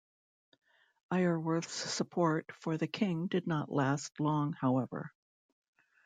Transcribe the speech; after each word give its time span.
Iorwerth's 1.13 1.75
support 1.93 2.51
for 2.55 2.75
the 2.75 2.87
king 2.87 3.27
did 3.27 3.45
not 3.45 3.71
last 3.71 4.19
long 4.19 4.53
however. 4.53 5.13